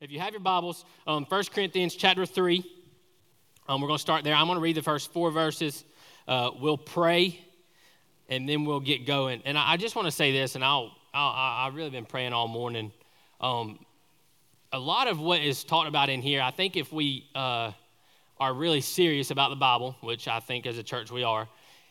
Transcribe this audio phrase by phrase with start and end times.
[0.00, 2.64] if you have your Bibles, um, 1 Corinthians chapter 3,
[3.68, 4.34] um, we're going to start there.
[4.34, 5.84] I'm going to read the first four verses.
[6.28, 7.40] Uh, we'll pray,
[8.28, 9.42] and then we'll get going.
[9.44, 12.32] And I, I just want to say this, and I'll, I'll, I've really been praying
[12.32, 12.92] all morning.
[13.40, 13.84] Um,
[14.72, 17.72] a lot of what is taught about in here, I think if we uh,
[18.38, 21.48] are really serious about the Bible, which I think as a church we are,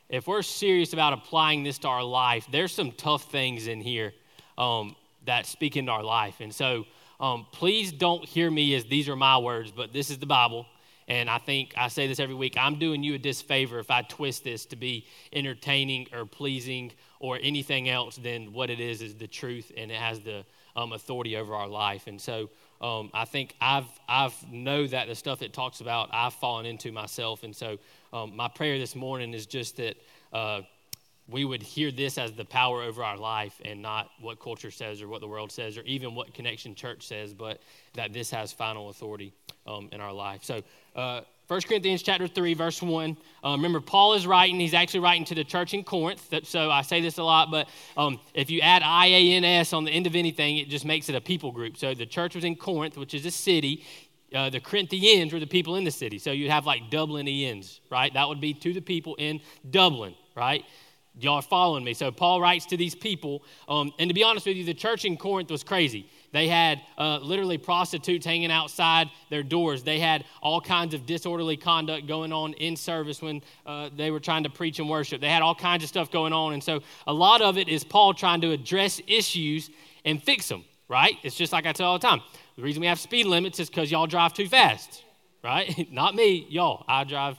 [0.08, 4.14] if we're serious about applying this to our life, there's some tough things in here
[4.58, 4.96] um,
[5.26, 6.36] that speak into our life.
[6.40, 6.86] And so,
[7.20, 10.66] um, please don't hear me as these are my words, but this is the Bible.
[11.08, 14.02] And I think I say this every week I'm doing you a disfavor if I
[14.02, 19.16] twist this to be entertaining or pleasing or anything else than what it is is
[19.16, 20.44] the truth and it has the
[20.76, 22.08] um, authority over our life.
[22.08, 22.50] And so
[22.82, 26.92] um, I think I've, I've know that the stuff it talks about I've fallen into
[26.92, 27.44] myself.
[27.44, 27.78] And so
[28.12, 29.98] um, my prayer this morning is just that.
[30.34, 30.62] Uh,
[31.30, 35.02] we would hear this as the power over our life and not what culture says
[35.02, 37.62] or what the world says or even what Connection Church says, but
[37.94, 39.34] that this has final authority
[39.66, 40.44] um, in our life.
[40.44, 40.62] So,
[40.96, 43.16] uh, 1 Corinthians chapter 3, verse 1.
[43.42, 44.60] Um, remember, Paul is writing.
[44.60, 46.28] He's actually writing to the church in Corinth.
[46.44, 50.08] So I say this a lot, but um, if you add IANS on the end
[50.08, 51.78] of anything, it just makes it a people group.
[51.78, 53.86] So the church was in Corinth, which is a city.
[54.36, 56.20] Uh, the Corinthians were the people in the city.
[56.20, 58.14] So you'd have like Dublinians, right?
[58.14, 59.40] That would be to the people in
[59.72, 60.66] Dublin, right?
[61.20, 61.94] Y'all are following me.
[61.94, 65.04] So Paul writes to these people, um, and to be honest with you, the church
[65.04, 66.08] in Corinth was crazy.
[66.32, 69.82] They had uh, literally prostitutes hanging outside their doors.
[69.82, 74.20] They had all kinds of disorderly conduct going on in service when uh, they were
[74.20, 75.20] trying to preach and worship.
[75.20, 76.54] They had all kinds of stuff going on.
[76.54, 79.72] And so a lot of it is Paul trying to address issues
[80.06, 81.16] and fix them, right?
[81.24, 82.22] It's just like I tell all the time.
[82.58, 85.04] The reason we have speed limits is because y'all drive too fast,
[85.44, 85.88] right?
[85.92, 86.86] Not me, y'all.
[86.88, 87.38] I drive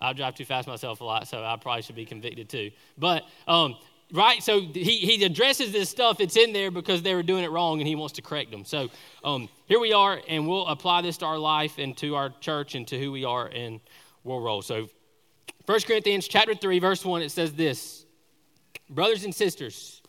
[0.00, 2.70] I drive too fast myself a lot, so I probably should be convicted too.
[2.96, 3.76] But, um,
[4.12, 4.42] right?
[4.42, 6.20] So he, he addresses this stuff.
[6.20, 8.64] It's in there because they were doing it wrong and he wants to correct them.
[8.64, 8.88] So
[9.24, 12.74] um, here we are, and we'll apply this to our life and to our church
[12.74, 13.80] and to who we are, and
[14.24, 14.62] we'll roll.
[14.62, 14.88] So
[15.66, 18.04] 1 Corinthians chapter 3, verse 1, it says this
[18.88, 20.02] Brothers and sisters,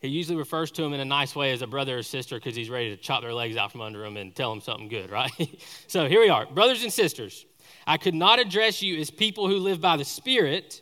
[0.00, 2.54] he usually refers to them in a nice way as a brother or sister because
[2.54, 5.10] he's ready to chop their legs out from under them and tell them something good,
[5.10, 5.32] right?
[5.86, 6.44] so here we are.
[6.46, 7.45] Brothers and sisters,
[7.86, 10.80] I could not address you as people who live by the Spirit,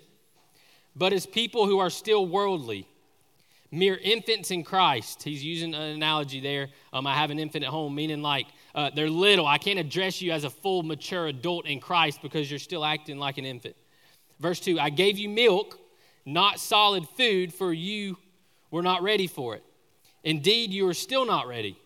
[0.96, 2.88] but as people who are still worldly,
[3.70, 5.22] mere infants in Christ.
[5.22, 6.68] He's using an analogy there.
[6.92, 9.46] Um, I have an infant at home, meaning like uh, they're little.
[9.46, 13.18] I can't address you as a full, mature adult in Christ because you're still acting
[13.18, 13.76] like an infant.
[14.40, 15.78] Verse 2 I gave you milk,
[16.24, 18.16] not solid food, for you
[18.70, 19.64] were not ready for it.
[20.22, 21.78] Indeed, you are still not ready.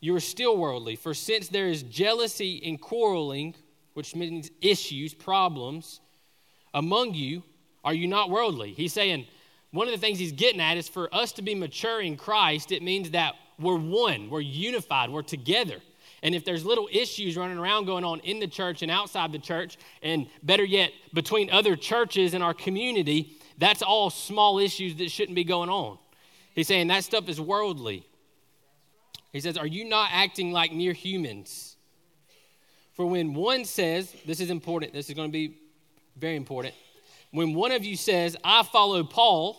[0.00, 0.96] You are still worldly.
[0.96, 3.54] For since there is jealousy and quarreling,
[3.94, 6.00] which means issues, problems,
[6.74, 7.42] among you,
[7.84, 8.72] are you not worldly?
[8.72, 9.26] He's saying
[9.70, 12.72] one of the things he's getting at is for us to be mature in Christ,
[12.72, 15.78] it means that we're one, we're unified, we're together.
[16.22, 19.38] And if there's little issues running around going on in the church and outside the
[19.38, 25.10] church, and better yet, between other churches in our community, that's all small issues that
[25.10, 25.98] shouldn't be going on.
[26.54, 28.06] He's saying that stuff is worldly.
[29.32, 31.71] He says, Are you not acting like mere humans?
[32.94, 35.56] For when one says, this is important, this is going to be
[36.16, 36.74] very important.
[37.30, 39.56] When one of you says, I follow Paul,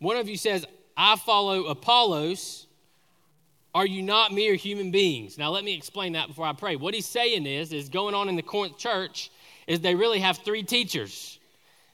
[0.00, 0.66] one of you says,
[0.96, 2.66] I follow Apollos,
[3.74, 5.38] are you not mere human beings?
[5.38, 6.76] Now, let me explain that before I pray.
[6.76, 9.30] What he's saying is, is going on in the Corinth church,
[9.66, 11.38] is they really have three teachers.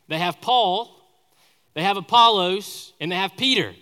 [0.09, 0.91] They have Paul,
[1.75, 3.75] they have Apollos, and they have Peter.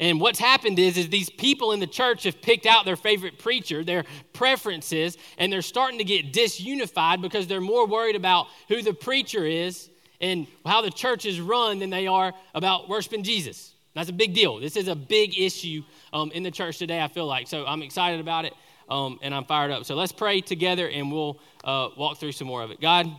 [0.00, 3.38] And what's happened is, is these people in the church have picked out their favorite
[3.38, 8.80] preacher, their preferences, and they're starting to get disunified because they're more worried about who
[8.80, 13.74] the preacher is and how the church is run than they are about worshiping Jesus.
[13.94, 14.60] That's a big deal.
[14.60, 15.82] This is a big issue
[16.12, 17.48] um, in the church today, I feel like.
[17.48, 18.54] So I'm excited about it
[18.88, 19.84] um, and I'm fired up.
[19.84, 22.80] So let's pray together and we'll uh, walk through some more of it.
[22.80, 23.10] God,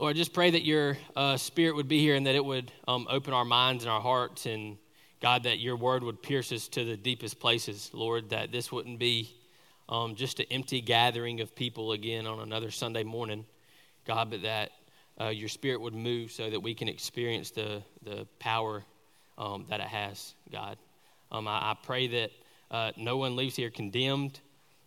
[0.00, 3.08] Lord, just pray that your uh, spirit would be here and that it would um,
[3.10, 4.46] open our minds and our hearts.
[4.46, 4.78] And
[5.20, 9.00] God, that your word would pierce us to the deepest places, Lord, that this wouldn't
[9.00, 9.34] be
[9.88, 13.44] um, just an empty gathering of people again on another Sunday morning,
[14.06, 14.70] God, but that
[15.20, 18.84] uh, your spirit would move so that we can experience the, the power
[19.36, 20.78] um, that it has, God.
[21.32, 22.30] Um, I, I, pray that
[22.70, 24.38] uh, no one leaves here condemned,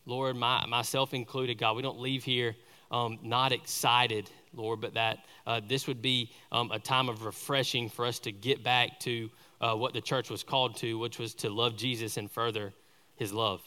[0.06, 1.76] Lord, my, myself included, God.
[1.76, 2.56] We don't leave here
[2.92, 7.90] um, not excited Lord, but that uh, this would be um, a time of refreshing
[7.90, 9.30] for us to get back to
[9.62, 12.74] uh, what the church was called to, which was to love Jesus and further
[13.16, 13.62] his love.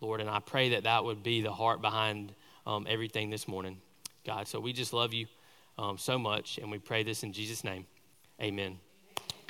[0.00, 2.32] Lord, and I pray that that would be the heart behind
[2.66, 3.78] um, everything this morning,
[4.26, 4.48] God.
[4.48, 5.26] So we just love you
[5.78, 7.86] um, so much, and we pray this in Jesus' name.
[8.40, 8.78] Amen.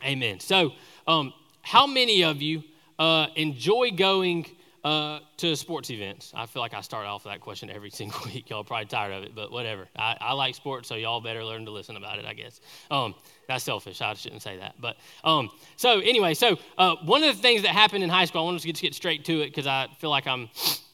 [0.05, 0.39] Amen.
[0.41, 0.73] So,
[1.09, 1.33] um,
[1.63, 2.63] how many of you
[2.99, 4.47] uh, enjoy going
[4.85, 6.33] uh, to sports events?
[6.35, 8.51] I feel like I start off with that question every single week.
[8.51, 9.89] Y'all probably tired of it, but whatever.
[9.97, 12.61] I, I like sports, so y'all better learn to listen about it, I guess.
[12.91, 13.15] Um,
[13.49, 14.01] that's selfish.
[14.01, 14.75] I shouldn't say that.
[14.81, 18.43] But um, so anyway, so uh, one of the things that happened in high school,
[18.43, 20.49] I want to get, get straight to it because I feel like I'm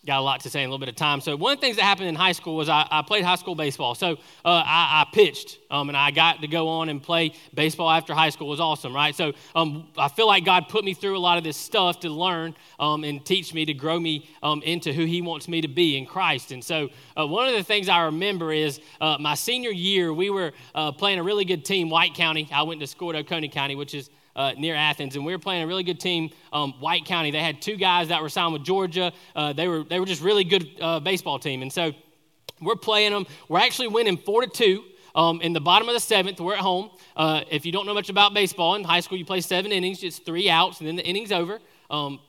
[0.06, 1.20] got a lot to say in a little bit of time.
[1.20, 3.37] So one of the things that happened in high school was I, I played high
[3.37, 3.94] school baseball.
[3.94, 7.91] So uh, I, I, pitched, um, and I got to go on and play baseball
[7.91, 8.49] after high school.
[8.49, 9.14] It was awesome, right?
[9.14, 12.08] So um, I feel like God put me through a lot of this stuff to
[12.08, 15.69] learn um, and teach me to grow me um, into who He wants me to
[15.69, 16.50] be in Christ.
[16.53, 20.31] And so uh, one of the things I remember is uh, my senior year, we
[20.31, 22.49] were uh, playing a really good team, White County.
[22.50, 25.38] I went to school at Oconee County, which is uh, near Athens, and we were
[25.38, 27.31] playing a really good team, um, White County.
[27.31, 29.12] They had two guys that were signed with Georgia.
[29.35, 31.93] Uh, they were they were just really good uh, baseball team, and so
[32.61, 33.27] we're playing them.
[33.49, 34.85] We're actually winning four to two.
[35.12, 36.91] Um, in the bottom of the seventh, we're at home.
[37.17, 40.05] Uh, if you don't know much about baseball, in high school you play seven innings,
[40.05, 41.59] it's three outs, and then the inning's over.
[41.91, 42.21] Um,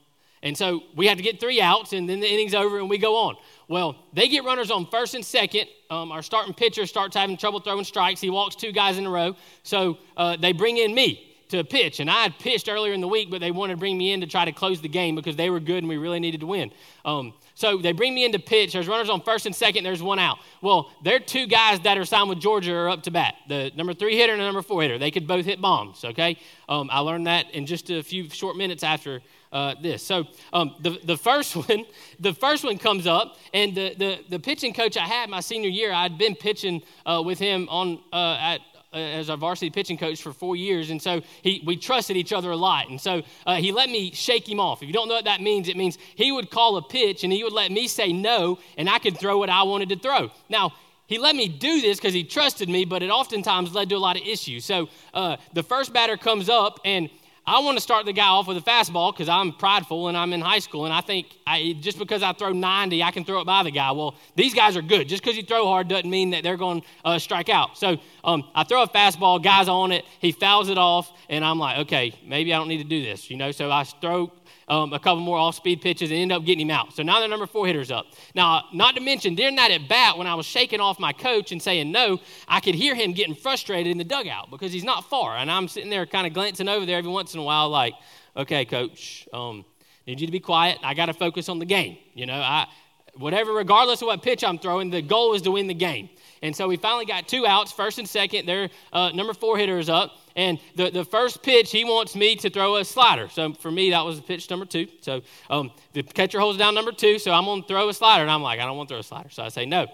[0.44, 2.98] and so we had to get three outs, and then the inning's over, and we
[2.98, 3.36] go on.
[3.68, 5.68] Well, they get runners on first and second.
[5.92, 8.20] Um, our starting pitcher starts having trouble throwing strikes.
[8.20, 9.36] He walks two guys in a row.
[9.62, 12.00] So uh, they bring in me to pitch.
[12.00, 14.22] And I had pitched earlier in the week, but they wanted to bring me in
[14.22, 16.48] to try to close the game because they were good and we really needed to
[16.48, 16.72] win.
[17.06, 18.74] Um, so they bring me in to pitch.
[18.74, 19.84] There's runners on first and second.
[19.84, 20.40] There's one out.
[20.62, 23.36] Well, there are two guys that are signed with Georgia are up to bat.
[23.48, 24.98] The number three hitter and the number four hitter.
[24.98, 26.04] They could both hit bombs.
[26.04, 26.38] Okay,
[26.68, 29.22] um, I learned that in just a few short minutes after
[29.52, 30.02] uh, this.
[30.04, 31.86] So um, the, the first one,
[32.20, 35.70] the first one comes up, and the, the, the pitching coach I had my senior
[35.70, 38.62] year, I'd been pitching uh, with him on uh, at
[38.94, 42.52] as our varsity pitching coach for four years, and so he, we trusted each other
[42.52, 42.90] a lot.
[42.90, 44.82] And so uh, he let me shake him off.
[44.82, 47.32] If you don't know what that means, it means he would call a pitch and
[47.32, 50.32] he would let me say no, and I could throw what I wanted to throw.
[50.50, 50.74] Now,
[51.08, 53.98] he let me do this because he trusted me, but it oftentimes led to a
[53.98, 54.64] lot of issues.
[54.64, 57.10] So uh, the first batter comes up, and
[57.46, 60.32] I want to start the guy off with a fastball because I'm prideful and I'm
[60.32, 63.42] in high school and I think I, just because I throw 90, I can throw
[63.42, 63.92] it by the guy.
[63.92, 65.10] Well, these guys are good.
[65.10, 67.78] Just because you throw hard doesn't mean that they're going to uh, strike out.
[67.78, 71.58] So um, I throw a fastball, guy's on it, he fouls it off, and I'm
[71.58, 73.52] like, okay, maybe I don't need to do this, you know.
[73.52, 74.32] So I throw
[74.68, 76.94] um, a couple more off speed pitches and end up getting him out.
[76.94, 78.06] So now the number four hitter's up.
[78.36, 81.52] Now, not to mention, during that at bat, when I was shaking off my coach
[81.52, 85.10] and saying no, I could hear him getting frustrated in the dugout because he's not
[85.10, 85.38] far.
[85.38, 87.94] And I'm sitting there kind of glancing over there every once in a while, like,
[88.36, 89.66] okay, coach, um,
[90.08, 90.80] need you to be quiet.
[90.84, 91.98] I got to focus on the game.
[92.14, 92.68] You know, I,
[93.16, 96.10] whatever, regardless of what pitch I'm throwing, the goal is to win the game.
[96.44, 98.48] And so we finally got two outs, first and second.
[98.48, 100.18] Their uh, number four hitter is up.
[100.36, 103.30] And the, the first pitch, he wants me to throw a slider.
[103.30, 104.88] So for me, that was pitch number two.
[105.02, 108.24] So um, the catcher holds down number two, so I'm going to throw a slider.
[108.24, 109.30] And I'm like, I don't want to throw a slider.
[109.30, 109.86] So I say no.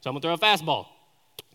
[0.00, 0.86] So I'm going to throw a fastball.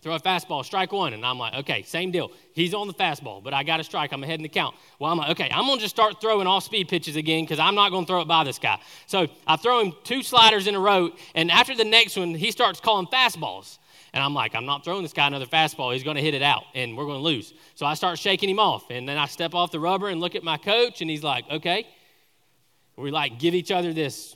[0.02, 1.12] Throw a fastball, strike one.
[1.12, 2.32] And I'm like, okay, same deal.
[2.54, 4.12] He's on the fastball, but I got a strike.
[4.12, 4.74] I'm ahead in the count.
[4.98, 7.58] Well, I'm like, okay, I'm going to just start throwing off speed pitches again because
[7.58, 8.80] I'm not going to throw it by this guy.
[9.06, 11.10] So I throw him two sliders in a row.
[11.34, 13.78] And after the next one, he starts calling fastballs.
[14.12, 15.92] And I'm like, I'm not throwing this guy another fastball.
[15.92, 17.54] He's going to hit it out, and we're going to lose.
[17.76, 18.90] So I start shaking him off.
[18.90, 21.44] And then I step off the rubber and look at my coach, and he's like,
[21.50, 21.86] okay.
[22.96, 24.34] We like give each other this,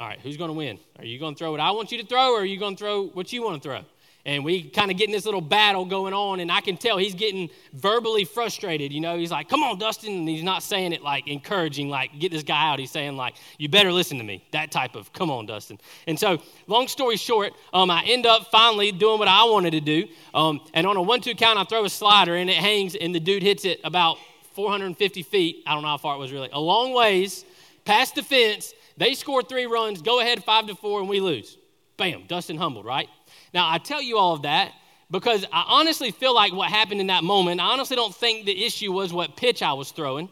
[0.00, 0.78] all right, who's going to win?
[0.98, 2.76] Are you going to throw what I want you to throw, or are you going
[2.76, 3.84] to throw what you want to throw?
[4.24, 7.14] And we kind of getting this little battle going on, and I can tell he's
[7.14, 8.92] getting verbally frustrated.
[8.92, 12.16] You know, he's like, "Come on, Dustin," and he's not saying it like encouraging, like
[12.20, 15.12] "Get this guy out." He's saying like, "You better listen to me." That type of
[15.12, 16.38] "Come on, Dustin." And so,
[16.68, 20.06] long story short, um, I end up finally doing what I wanted to do.
[20.34, 23.20] Um, and on a one-two count, I throw a slider, and it hangs, and the
[23.20, 24.18] dude hits it about
[24.54, 25.64] 450 feet.
[25.66, 27.44] I don't know how far it was really, a long ways
[27.84, 28.74] past the fence.
[28.96, 31.58] They score three runs, go ahead five to four, and we lose.
[31.96, 33.08] Bam, Dustin humbled, right?
[33.52, 34.72] Now, I tell you all of that
[35.10, 38.64] because I honestly feel like what happened in that moment, I honestly don't think the
[38.64, 40.28] issue was what pitch I was throwing.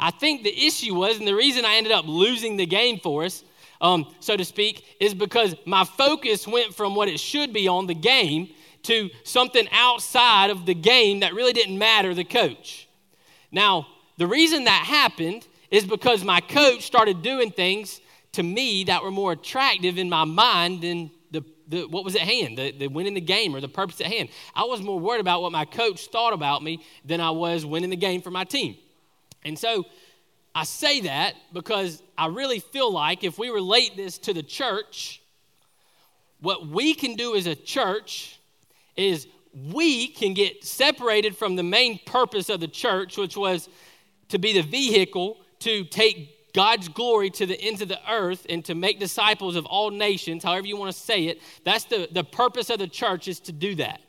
[0.00, 3.24] I think the issue was, and the reason I ended up losing the game for
[3.24, 3.44] us,
[3.80, 7.86] um, so to speak, is because my focus went from what it should be on
[7.86, 8.48] the game
[8.84, 12.88] to something outside of the game that really didn't matter the coach.
[13.50, 13.86] Now,
[14.18, 18.00] the reason that happened is because my coach started doing things
[18.32, 21.10] to me that were more attractive in my mind than
[21.68, 24.30] the, what was at hand, the, the winning the game or the purpose at hand.
[24.54, 27.90] I was more worried about what my coach thought about me than I was winning
[27.90, 28.76] the game for my team.
[29.44, 29.84] And so
[30.54, 35.22] I say that because I really feel like if we relate this to the church,
[36.40, 38.38] what we can do as a church
[38.96, 39.26] is
[39.72, 43.68] we can get separated from the main purpose of the church, which was
[44.28, 48.64] to be the vehicle to take God's glory to the ends of the earth and
[48.64, 51.40] to make disciples of all nations, however you want to say it.
[51.64, 54.00] That's the, the purpose of the church is to do that.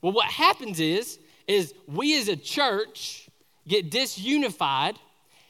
[0.00, 3.28] Well, what happens is, is we as a church
[3.66, 4.96] get disunified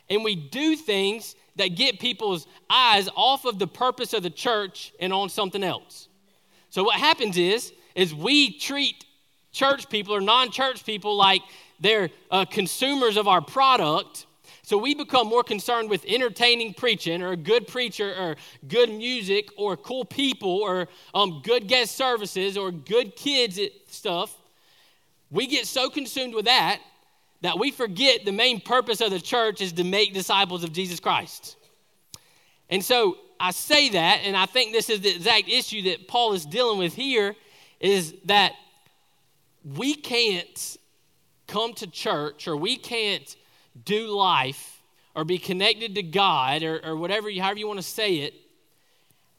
[0.08, 4.92] and we do things that get people's eyes off of the purpose of the church
[5.00, 6.08] and on something else.
[6.70, 9.04] So what happens is, is we treat
[9.52, 11.42] church people or non-church people like
[11.80, 14.26] they're uh, consumers of our product.
[14.68, 18.36] So we become more concerned with entertaining preaching or a good preacher or
[18.68, 24.36] good music or cool people or um, good guest services or good kids stuff.
[25.30, 26.82] We get so consumed with that
[27.40, 31.00] that we forget the main purpose of the church is to make disciples of Jesus
[31.00, 31.56] Christ.
[32.68, 36.34] And so I say that, and I think this is the exact issue that Paul
[36.34, 37.34] is dealing with here
[37.80, 38.52] is that
[39.64, 40.76] we can't
[41.46, 43.34] come to church or we can't
[43.84, 44.82] do life
[45.14, 48.34] or be connected to God or, or whatever, however you want to say it,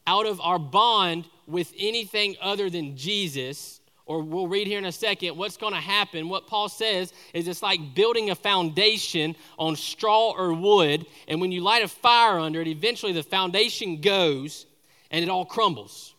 [0.06, 3.80] out of our bond with anything other than Jesus
[4.10, 7.48] or we'll read here in a second, what's going to happen, what Paul says is
[7.48, 11.06] it's like building a foundation on straw or wood.
[11.28, 14.66] And when you light a fire under it, eventually the foundation goes
[15.12, 16.16] and it all crumbles.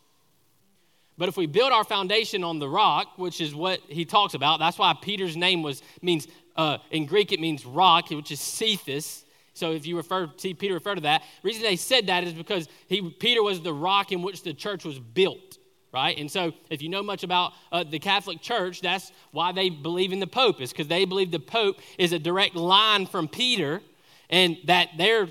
[1.18, 4.60] But if we build our foundation on the rock, which is what he talks about,
[4.60, 9.24] that's why Peter's name was means uh, in Greek it means rock, which is Cephas.
[9.54, 11.22] So if you refer, see Peter refer to that.
[11.42, 14.54] The reason they said that is because he, Peter was the rock in which the
[14.54, 15.58] church was built
[15.92, 16.16] right?
[16.18, 20.12] And so, if you know much about uh, the Catholic Church, that's why they believe
[20.12, 23.82] in the Pope, is because they believe the Pope is a direct line from Peter
[24.28, 25.28] and that their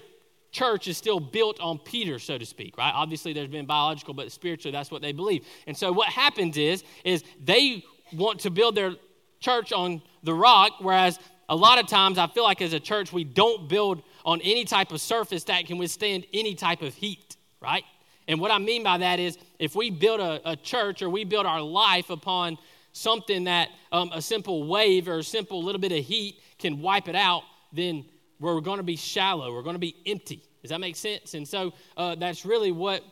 [0.52, 2.92] church is still built on Peter, so to speak, right?
[2.94, 5.46] Obviously, there's been biological, but spiritually, that's what they believe.
[5.68, 8.96] And so, what happens is, is they want to build their
[9.39, 13.12] church on the rock, whereas a lot of times I feel like as a church,
[13.12, 17.38] we don't build on any type of surface that can withstand any type of heat,
[17.62, 17.84] right?
[18.27, 21.24] And what I mean by that is if we build a, a church or we
[21.24, 22.58] build our life upon
[22.93, 27.08] something that um, a simple wave or a simple little bit of heat can wipe
[27.08, 27.43] it out,
[27.74, 28.05] then
[28.39, 29.53] we're going to be shallow.
[29.53, 30.43] We're going to be empty.
[30.62, 31.34] Does that make sense?
[31.34, 33.03] And so uh, that's really what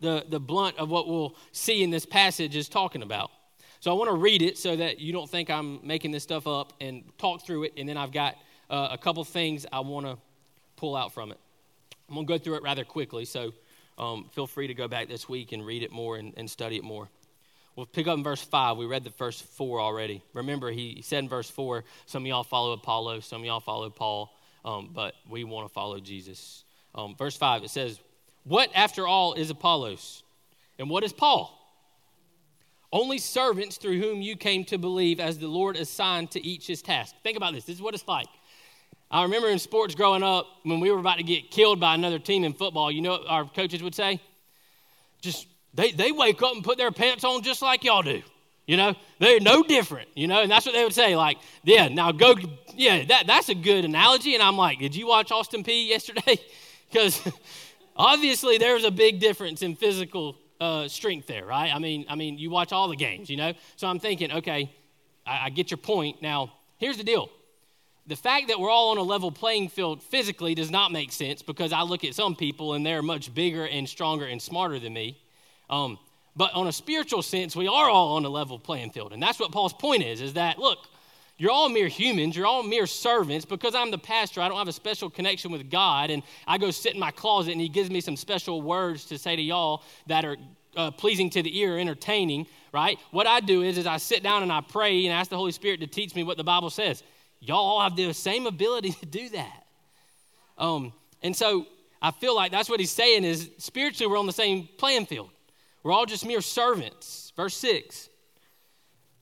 [0.00, 3.30] the, the blunt of what we'll see in this passage is talking about.
[3.80, 6.46] So I want to read it so that you don't think I'm making this stuff
[6.46, 7.74] up and talk through it.
[7.76, 8.36] And then I've got
[8.68, 10.18] uh, a couple things I want to
[10.76, 11.38] pull out from it.
[12.08, 13.24] I'm going to go through it rather quickly.
[13.24, 13.52] So
[13.98, 16.76] um, feel free to go back this week and read it more and, and study
[16.76, 17.08] it more.
[17.76, 18.76] We'll pick up in verse 5.
[18.76, 20.22] We read the first four already.
[20.34, 23.88] Remember, he said in verse 4 some of y'all follow Apollo, some of y'all follow
[23.88, 26.64] Paul, um, but we want to follow Jesus.
[26.94, 28.00] Um, verse 5, it says,
[28.42, 30.24] What after all is Apollos?
[30.80, 31.57] And what is Paul?
[32.92, 36.80] Only servants through whom you came to believe, as the Lord assigned to each his
[36.80, 37.14] task.
[37.22, 37.64] Think about this.
[37.64, 38.28] This is what it's like.
[39.10, 42.18] I remember in sports growing up, when we were about to get killed by another
[42.18, 44.20] team in football, you know what our coaches would say?
[45.20, 48.22] Just, they, they wake up and put their pants on just like y'all do.
[48.66, 51.16] You know, they're no different, you know, and that's what they would say.
[51.16, 52.34] Like, yeah, now go,
[52.74, 54.34] yeah, that, that's a good analogy.
[54.34, 56.38] And I'm like, did you watch Austin P yesterday?
[56.90, 57.20] Because
[57.96, 61.74] obviously there's a big difference in physical uh, strength there, right?
[61.74, 63.52] I mean, I mean, you watch all the games, you know.
[63.76, 64.70] So I'm thinking, okay,
[65.26, 66.22] I, I get your point.
[66.22, 67.30] Now, here's the deal
[68.08, 71.42] the fact that we're all on a level playing field physically does not make sense
[71.42, 74.94] because I look at some people and they're much bigger and stronger and smarter than
[74.94, 75.18] me.
[75.68, 75.98] Um,
[76.34, 79.12] but on a spiritual sense, we are all on a level playing field.
[79.12, 80.78] And that's what Paul's point is, is that, look,
[81.38, 82.36] you're all mere humans.
[82.36, 83.44] You're all mere servants.
[83.44, 86.10] Because I'm the pastor, I don't have a special connection with God.
[86.10, 89.18] And I go sit in my closet and he gives me some special words to
[89.18, 90.36] say to y'all that are
[90.76, 92.98] uh, pleasing to the ear, entertaining, right?
[93.12, 95.52] What I do is, is I sit down and I pray and ask the Holy
[95.52, 97.04] Spirit to teach me what the Bible says.
[97.40, 99.66] Y'all all have the same ability to do that.
[100.58, 100.92] Um,
[101.22, 101.66] and so
[102.02, 105.30] I feel like that's what he's saying is spiritually we're on the same playing field.
[105.84, 107.32] We're all just mere servants.
[107.36, 108.08] Verse 6.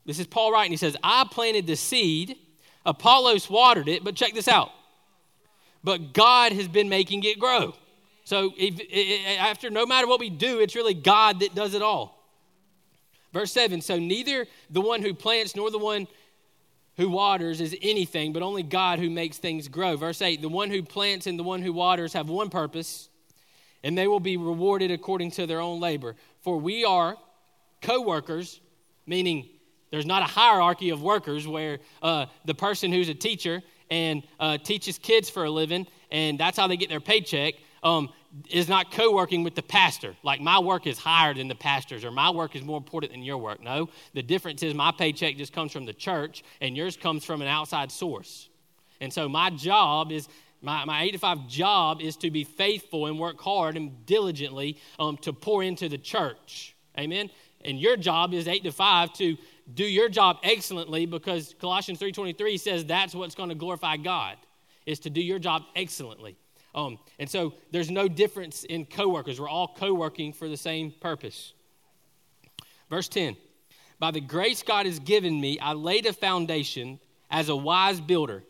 [0.06, 0.70] This is Paul writing.
[0.70, 2.36] He says, I planted the seed,
[2.84, 4.70] Apollos watered it, but check this out.
[5.82, 7.74] But God has been making it grow.
[8.24, 8.80] So if,
[9.40, 12.16] after no matter what we do, it's really God that does it all.
[13.32, 16.06] Verse 7 So neither the one who plants nor the one
[16.96, 19.96] who waters is anything, but only God who makes things grow.
[19.96, 23.08] Verse 8 The one who plants and the one who waters have one purpose,
[23.84, 26.16] and they will be rewarded according to their own labor.
[26.42, 27.16] For we are
[27.82, 28.60] co workers,
[29.06, 29.48] meaning
[29.90, 34.58] there's not a hierarchy of workers where uh, the person who's a teacher and uh,
[34.58, 37.54] teaches kids for a living, and that's how they get their paycheck.
[37.82, 38.08] Um,
[38.50, 40.14] is not co working with the pastor.
[40.22, 43.22] Like my work is higher than the pastor's, or my work is more important than
[43.22, 43.62] your work.
[43.62, 47.42] No, the difference is my paycheck just comes from the church, and yours comes from
[47.42, 48.48] an outside source.
[49.00, 50.28] And so my job is.
[50.62, 54.78] My, my 8 to 5 job is to be faithful and work hard and diligently
[54.98, 56.74] um, to pour into the church.
[56.98, 57.30] Amen?
[57.62, 59.36] And your job is 8 to 5 to
[59.74, 64.36] do your job excellently because Colossians 3.23 says that's what's going to glorify God,
[64.84, 66.36] is to do your job excellently.
[66.74, 69.40] Um, and so there's no difference in coworkers.
[69.40, 71.54] We're all co-working for the same purpose.
[72.90, 73.36] Verse 10
[73.98, 78.44] By the grace God has given me, I laid a foundation as a wise builder.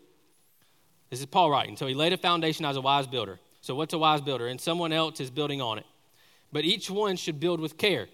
[1.09, 1.77] This is Paul writing.
[1.77, 3.39] So he laid a foundation as a wise builder.
[3.61, 4.49] So what's a wise builder?
[4.49, 5.87] And someone else is building on it.
[6.53, 8.09] But each one should build with care.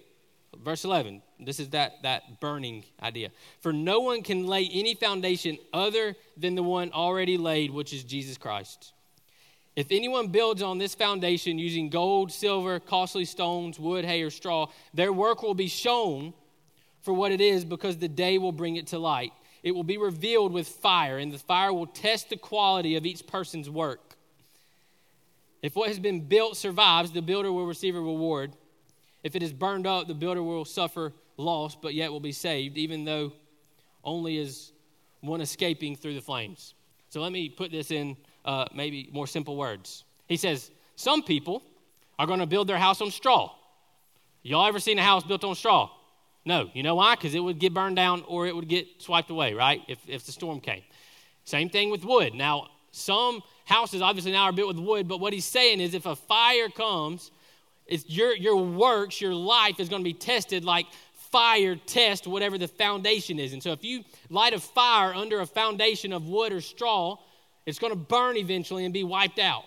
[0.61, 3.31] Verse 11, this is that, that burning idea.
[3.61, 8.05] For no one can lay any foundation other than the one already laid, which is
[8.05, 8.93] Jesus Christ.
[9.75, 14.67] If anyone builds on this foundation using gold, silver, costly stones, wood, hay, or straw,
[14.93, 16.35] their work will be shown
[17.01, 19.33] for what it is because the day will bring it to light.
[19.63, 23.27] It will be revealed with fire, and the fire will test the quality of each
[23.27, 24.17] person's work.
[25.63, 28.53] If what has been built survives, the builder will receive a reward.
[29.23, 32.77] If it is burned up, the builder will suffer loss, but yet will be saved,
[32.77, 33.33] even though
[34.05, 34.73] only as
[35.21, 36.75] one escaping through the flames.
[37.09, 40.05] So let me put this in uh, maybe more simple words.
[40.27, 41.63] He says, Some people
[42.19, 43.53] are going to build their house on straw.
[44.43, 45.91] Y'all ever seen a house built on straw?
[46.45, 46.71] No.
[46.75, 47.15] You know why?
[47.15, 49.83] Because it would get burned down or it would get swiped away, right?
[49.87, 50.83] If, if the storm came.
[51.45, 52.35] Same thing with wood.
[52.35, 56.07] Now, some houses obviously now are built with wood, but what he's saying is if
[56.07, 57.31] a fire comes,
[57.87, 60.87] it's your, your works, your life is going to be tested like
[61.33, 63.55] fire test whatever the foundation is.
[63.55, 67.17] And so if you light a fire under a foundation of wood or straw,
[67.65, 69.65] it's going to burn eventually and be wiped out.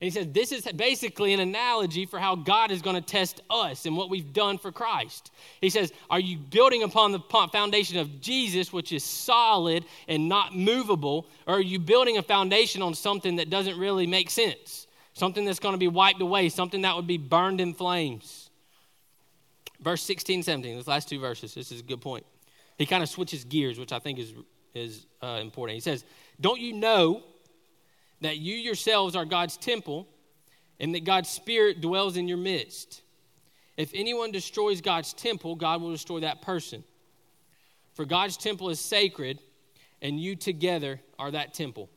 [0.00, 3.42] And he says this is basically an analogy for how God is going to test
[3.50, 5.32] us and what we've done for Christ.
[5.60, 7.20] He says, Are you building upon the
[7.52, 12.80] foundation of Jesus, which is solid and not movable, or are you building a foundation
[12.80, 14.86] on something that doesn't really make sense?
[15.18, 18.50] Something that's going to be wiped away, something that would be burned in flames.
[19.80, 22.24] Verse 16, 17, those last two verses, this is a good point.
[22.78, 24.32] He kind of switches gears, which I think is,
[24.76, 25.74] is uh, important.
[25.74, 26.04] He says,
[26.40, 27.24] Don't you know
[28.20, 30.06] that you yourselves are God's temple
[30.78, 33.02] and that God's Spirit dwells in your midst?
[33.76, 36.84] If anyone destroys God's temple, God will destroy that person.
[37.94, 39.40] For God's temple is sacred,
[40.00, 41.90] and you together are that temple.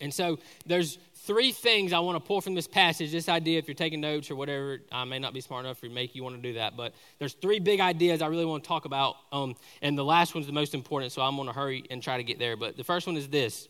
[0.00, 0.98] And so there's
[1.28, 3.12] three things I want to pull from this passage.
[3.12, 5.90] This idea, if you're taking notes or whatever, I may not be smart enough to
[5.90, 8.68] make you want to do that, but there's three big ideas I really want to
[8.68, 9.16] talk about.
[9.30, 12.16] Um, and the last one's the most important, so I'm going to hurry and try
[12.16, 12.56] to get there.
[12.56, 13.68] But the first one is this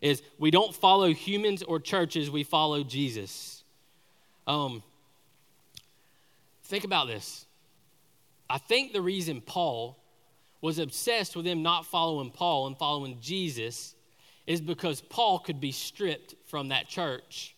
[0.00, 3.62] is we don't follow humans or churches, we follow Jesus.
[4.48, 4.82] Um,
[6.64, 7.46] think about this.
[8.50, 9.96] I think the reason Paul
[10.60, 13.94] was obsessed with them not following Paul and following Jesus
[14.48, 17.54] is because Paul could be stripped from that church.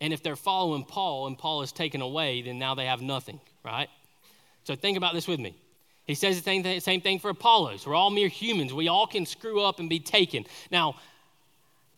[0.00, 3.38] And if they're following Paul and Paul is taken away, then now they have nothing,
[3.62, 3.88] right?
[4.64, 5.54] So think about this with me.
[6.06, 7.86] He says the same thing, same thing for Apollos.
[7.86, 8.72] We're all mere humans.
[8.72, 10.46] We all can screw up and be taken.
[10.70, 10.96] Now,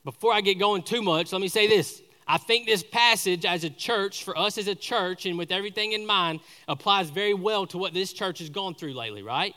[0.05, 2.03] before I get going too much, let me say this.
[2.27, 5.93] I think this passage as a church, for us as a church, and with everything
[5.93, 9.55] in mind, applies very well to what this church has gone through lately, right?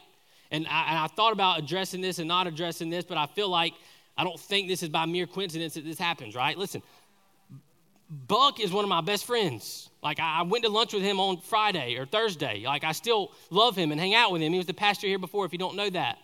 [0.51, 3.49] And I, and I thought about addressing this and not addressing this, but I feel
[3.49, 3.73] like
[4.17, 6.57] I don't think this is by mere coincidence that this happens, right?
[6.57, 6.81] Listen,
[8.09, 9.89] Buck is one of my best friends.
[10.03, 12.63] Like, I went to lunch with him on Friday or Thursday.
[12.65, 14.51] Like, I still love him and hang out with him.
[14.51, 16.19] He was the pastor here before, if you don't know that.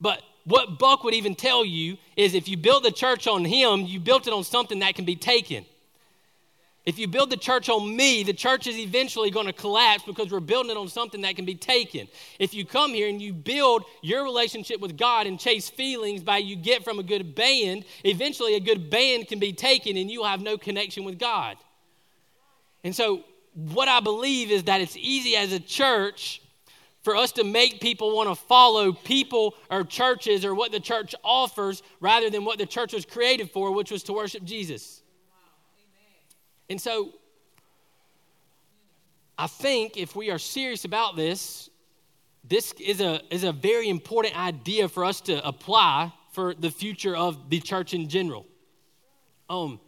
[0.00, 3.84] But what Buck would even tell you is if you build the church on him,
[3.84, 5.64] you built it on something that can be taken.
[6.86, 10.32] If you build the church on me, the church is eventually going to collapse because
[10.32, 12.08] we're building it on something that can be taken.
[12.38, 16.38] If you come here and you build your relationship with God and chase feelings by
[16.38, 20.24] you get from a good band, eventually a good band can be taken and you
[20.24, 21.58] have no connection with God.
[22.82, 26.40] And so, what I believe is that it's easy as a church
[27.02, 31.14] for us to make people want to follow people or churches or what the church
[31.24, 34.99] offers rather than what the church was created for, which was to worship Jesus.
[36.70, 37.10] And so
[39.36, 41.68] I think if we are serious about this,
[42.44, 47.16] this is a, is a very important idea for us to apply for the future
[47.16, 48.46] of the church in general.
[49.50, 49.80] Um,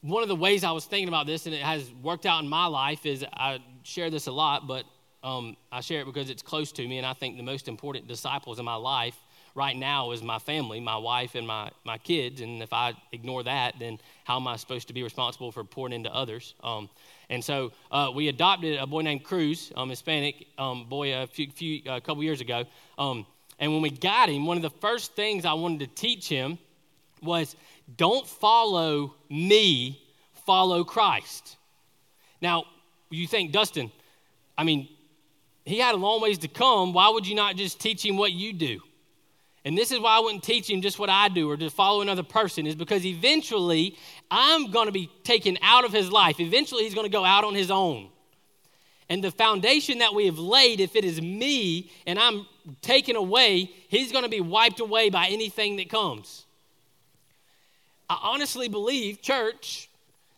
[0.00, 2.48] one of the ways I was thinking about this, and it has worked out in
[2.48, 4.84] my life, is I share this a lot, but
[5.22, 8.08] um, I share it because it's close to me, and I think the most important
[8.08, 9.18] disciples in my life
[9.54, 12.40] right now is my family, my wife and my, my kids.
[12.40, 15.92] And if I ignore that, then how am I supposed to be responsible for pouring
[15.92, 16.54] into others?
[16.62, 16.88] Um,
[17.28, 21.50] and so uh, we adopted a boy named Cruz, um, Hispanic um, boy, a few,
[21.50, 22.64] few a couple years ago.
[22.98, 23.26] Um,
[23.58, 26.58] and when we got him, one of the first things I wanted to teach him
[27.22, 27.56] was
[27.96, 30.00] don't follow me,
[30.46, 31.56] follow Christ.
[32.40, 32.64] Now,
[33.10, 33.90] you think, Dustin,
[34.56, 34.88] I mean,
[35.64, 36.92] he had a long ways to come.
[36.92, 38.80] Why would you not just teach him what you do?
[39.64, 42.00] And this is why I wouldn't teach him just what I do or just follow
[42.00, 43.96] another person, is because eventually
[44.30, 46.40] I'm going to be taken out of his life.
[46.40, 48.08] Eventually he's going to go out on his own.
[49.10, 52.46] And the foundation that we have laid, if it is me and I'm
[52.80, 56.46] taken away, he's going to be wiped away by anything that comes.
[58.08, 59.90] I honestly believe, church,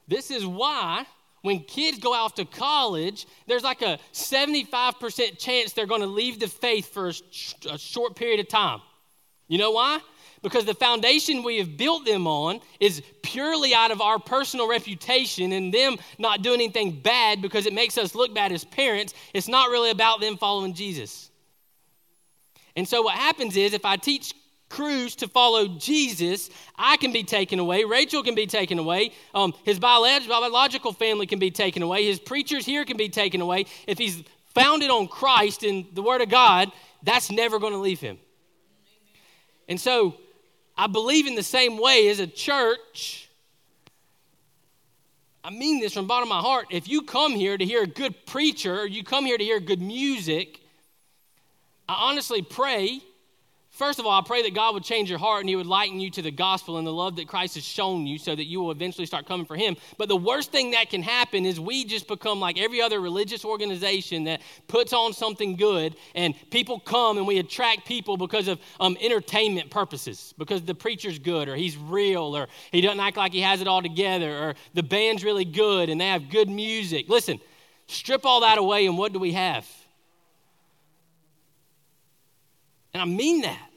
[0.08, 1.06] this is why
[1.42, 6.40] when kids go off to college, there's like a 75% chance they're going to leave
[6.40, 8.80] the faith for a, short period of time.
[9.48, 10.00] You know why?
[10.42, 15.52] Because the foundation we have built them on is purely out of our personal reputation
[15.52, 19.14] and them not doing anything bad because it makes us look bad as parents.
[19.33, 21.31] It's not really about them following Jesus.
[22.74, 24.35] And so what happens is if I teach
[24.68, 27.85] Cruz to follow Jesus, I can be taken away.
[27.85, 29.12] Rachel can be taken away.
[29.35, 32.07] Um, his biological family can be taken away.
[32.07, 33.66] His preachers here can be taken away.
[33.87, 34.24] If he's
[34.55, 38.18] founded on Christ and the Word of God, that's never going to leave him.
[39.72, 40.16] And so
[40.76, 43.30] I believe in the same way as a church.
[45.42, 46.66] I mean this from bottom of my heart.
[46.70, 49.61] If you come here to hear a good preacher, or you come here to hear
[49.61, 50.61] good music,
[51.88, 53.00] I honestly pray
[53.72, 55.98] First of all, I pray that God would change your heart and He would lighten
[55.98, 58.61] you to the gospel and the love that Christ has shown you so that you
[58.61, 59.78] will eventually start coming for Him.
[59.96, 63.46] But the worst thing that can happen is we just become like every other religious
[63.46, 68.61] organization that puts on something good and people come and we attract people because of
[68.78, 73.32] um, entertainment purposes, because the preacher's good or he's real or he doesn't act like
[73.32, 77.08] he has it all together or the band's really good and they have good music.
[77.08, 77.40] Listen,
[77.87, 79.66] strip all that away and what do we have?
[82.94, 83.70] And I mean that.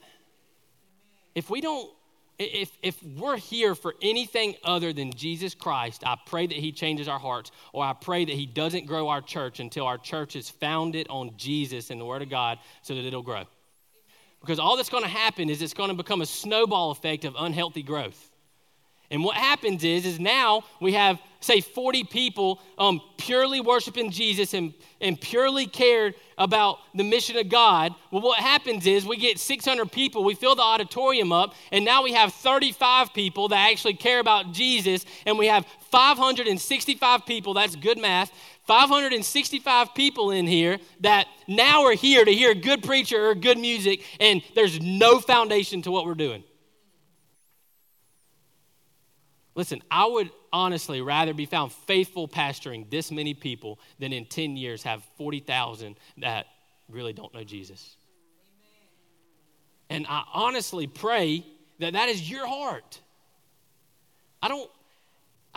[1.34, 1.90] If we don't,
[2.38, 7.08] if, if we're here for anything other than Jesus Christ, I pray that He changes
[7.08, 10.50] our hearts, or I pray that He doesn't grow our church until our church is
[10.50, 13.44] founded on Jesus and the Word of God so that it'll grow.
[14.42, 17.36] Because all that's going to happen is it's going to become a snowball effect of
[17.38, 18.32] unhealthy growth.
[19.16, 24.54] And what happens is, is now we have, say, 40 people um, purely worshiping Jesus
[24.54, 27.96] and, and purely cared about the mission of God.
[28.12, 32.04] Well, what happens is we get 600 people, we fill the auditorium up, and now
[32.04, 37.78] we have 35 people that actually care about Jesus, and we have 565 people, that's
[37.78, 38.34] good math,
[38.68, 44.04] 565 people in here that now are here to hear good preacher or good music,
[44.20, 46.44] and there's no foundation to what we're doing.
[49.56, 54.58] Listen, I would honestly rather be found faithful pastoring this many people than in 10
[54.58, 56.48] years have 40,000 that
[56.90, 57.96] really don't know Jesus.
[59.90, 61.46] And I honestly pray
[61.80, 63.00] that that is your heart.
[64.42, 64.70] I don't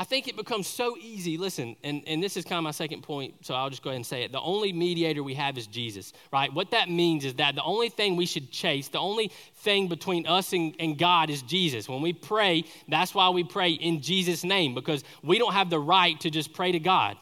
[0.01, 1.37] I think it becomes so easy.
[1.37, 3.97] Listen, and, and this is kind of my second point, so I'll just go ahead
[3.97, 4.31] and say it.
[4.31, 6.55] The only mediator we have is Jesus, right?
[6.55, 10.25] What that means is that the only thing we should chase, the only thing between
[10.29, 11.89] us and, and God is Jesus.
[11.89, 15.81] When we pray, that's why we pray in Jesus' name, because we don't have the
[15.81, 17.17] right to just pray to God.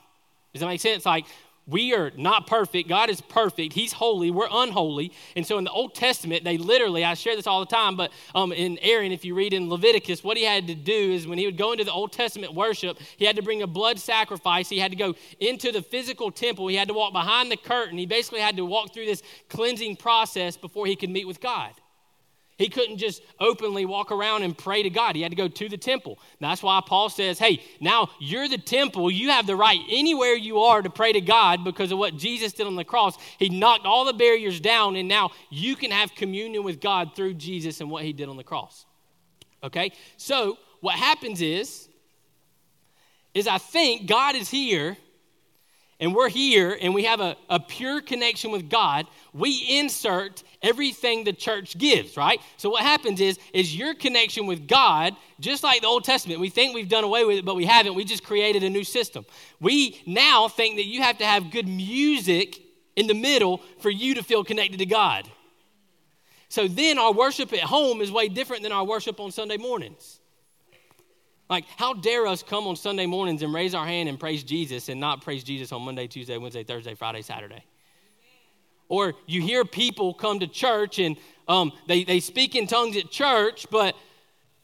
[0.53, 1.07] Does that make sense?
[1.07, 1.25] Like,
[1.69, 2.89] we are not perfect.
[2.89, 3.73] God is perfect.
[3.73, 4.31] He's holy.
[4.31, 5.13] We're unholy.
[5.35, 8.13] And so in the Old Testament, they literally, I share this all the time, but
[8.37, 11.39] um, in Aaron, if you read in Leviticus, what he had to do is when
[11.39, 14.69] he would go into the Old Testament worship, he had to bring a blood sacrifice.
[14.69, 16.69] He had to go into the physical temple.
[16.69, 17.99] He had to walk behind the curtain.
[17.99, 21.73] He basically had to walk through this cleansing process before he could meet with God.
[22.59, 25.15] He couldn't just openly walk around and pray to God.
[25.15, 26.19] He had to go to the temple.
[26.41, 29.11] That's why Paul says, hey, now you're the temple.
[29.11, 32.55] You have the right anywhere you are to pray to God because of what Jesus
[32.55, 33.19] did on the cross.
[33.39, 37.35] He knocked all the barriers down, and now you can have communion with God through
[37.35, 38.87] Jesus and what he did on the cross.
[39.63, 39.93] Okay?
[40.17, 41.89] So what happens is,
[43.35, 44.97] is I think God is here
[45.99, 51.25] and we're here and we have a, a pure connection with God, we insert everything
[51.25, 52.41] the church gives, right?
[52.57, 56.51] So what happens is, is your connection with God, just like the Old Testament, we
[56.51, 57.95] think we've done away with it, but we haven't.
[57.95, 59.25] We just created a new system.
[59.61, 62.61] We now think that you have to have good music
[62.97, 65.31] in the middle for you to feel connected to God.
[66.49, 70.21] So then our worship at home is way different than our worship on Sunday mornings.
[71.49, 74.89] Like, how dare us come on Sunday mornings and raise our hand and praise Jesus
[74.89, 77.65] and not praise Jesus on Monday, Tuesday, Wednesday, Thursday, Friday, Saturday?
[78.89, 81.17] Or you hear people come to church and
[81.49, 83.97] um, they, they speak in tongues at church, but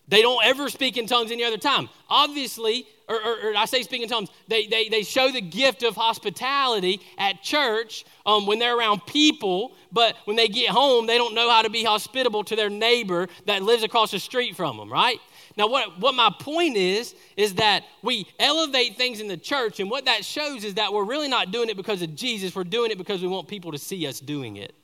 [0.08, 1.88] they don't ever speak in tongues any other time.
[2.08, 5.82] Obviously, or, or, or I say speak in tongues, they, they, they show the gift
[5.82, 11.18] of hospitality at church um, when they're around people, but when they get home, they
[11.18, 14.76] don't know how to be hospitable to their neighbor that lives across the street from
[14.76, 15.18] them, right?
[15.56, 19.90] Now, what, what my point is, is that we elevate things in the church, and
[19.90, 22.54] what that shows is that we're really not doing it because of Jesus.
[22.54, 24.74] We're doing it because we want people to see us doing it.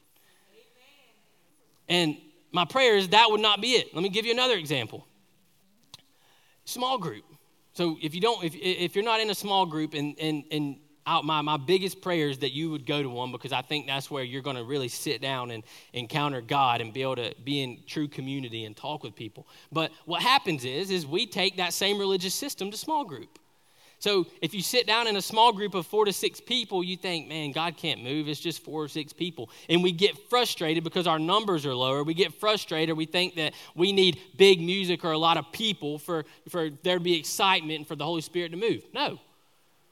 [1.89, 2.17] And
[2.53, 3.95] my prayer is that would not be it.
[3.95, 5.07] Let me give you another example.
[6.65, 7.25] Small group.
[7.73, 10.77] So if you don't, if, if you're not in a small group, and and and
[11.09, 13.87] out my, my biggest prayer is that you would go to one because I think
[13.87, 17.35] that's where you're going to really sit down and encounter God and be able to
[17.43, 19.47] be in true community and talk with people.
[19.73, 23.39] But what happens is, is we take that same religious system to small group.
[24.01, 26.97] So if you sit down in a small group of four to six people, you
[26.97, 28.29] think, man, God can't move.
[28.29, 29.51] It's just four or six people.
[29.69, 32.05] And we get frustrated because our numbers are lower.
[32.05, 32.97] We get frustrated.
[32.97, 36.99] We think that we need big music or a lot of people for, for there
[36.99, 38.83] to be excitement and for the Holy Spirit to move.
[38.93, 39.19] No.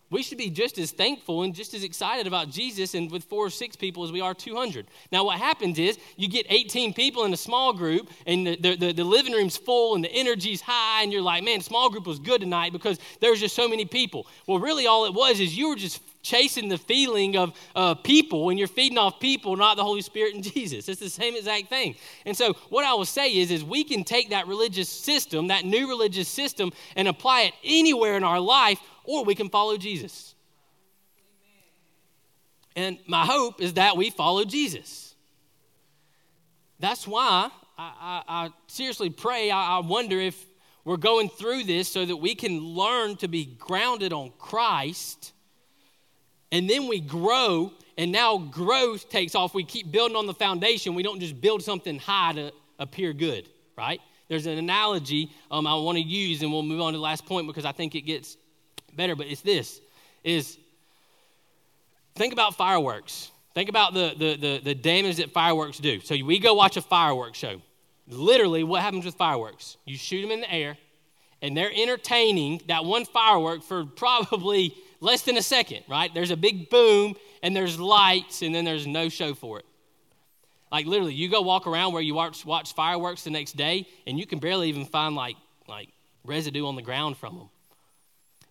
[0.08, 3.46] We should be just as thankful and just as excited about Jesus and with four
[3.46, 4.86] or six people as we are 200.
[5.10, 8.92] Now, what happens is you get 18 people in a small group, and the, the,
[8.92, 12.20] the, living room's full and the energy's high, and you're like, man, small group was
[12.20, 14.28] good tonight because there's just so many people.
[14.46, 18.50] Well, really, all it was is you were just chasing the feeling of uh, people,
[18.50, 20.88] and you're feeding off people, not the Holy Spirit and Jesus.
[20.88, 21.96] It's the same exact thing.
[22.24, 25.64] And so, what I will say is, is we can take that religious system, that
[25.64, 30.34] new religious system, and apply it anywhere in our life or we can follow Jesus.
[32.74, 35.14] And my hope is that we follow Jesus.
[36.78, 39.50] That's why I, I, I seriously pray.
[39.50, 40.44] I, I wonder if
[40.84, 45.32] we're going through this so that we can learn to be grounded on Christ
[46.52, 50.94] and then we grow and now growth takes off we keep building on the foundation
[50.94, 55.74] we don't just build something high to appear good right there's an analogy um, i
[55.74, 58.02] want to use and we'll move on to the last point because i think it
[58.02, 58.36] gets
[58.96, 59.80] better, but it's this
[60.24, 60.58] is
[62.14, 63.30] think about fireworks.
[63.54, 66.00] Think about the, the, the, the damage that fireworks do.
[66.00, 67.62] So we go watch a fireworks show.
[68.08, 69.78] Literally, what happens with fireworks?
[69.86, 70.76] You shoot them in the air,
[71.40, 76.12] and they're entertaining that one firework for probably less than a second, right?
[76.12, 79.64] There's a big boom, and there's lights, and then there's no show for it.
[80.70, 84.18] Like literally, you go walk around where you watch, watch fireworks the next day, and
[84.18, 85.36] you can barely even find like,
[85.68, 85.88] like
[86.24, 87.48] residue on the ground from them.